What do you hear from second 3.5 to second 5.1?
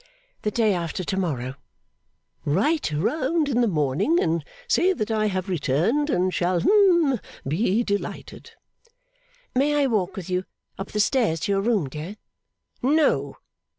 the morning, and say